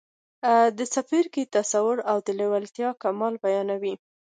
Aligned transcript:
دا 0.77 0.85
څپرکی 0.93 1.43
تصور 1.55 1.97
او 2.09 2.17
د 2.25 2.27
لېوالتیا 2.39 2.89
کمال 3.03 3.33
بيانوي. 3.43 3.95